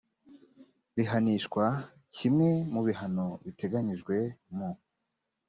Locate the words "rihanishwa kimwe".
0.95-2.49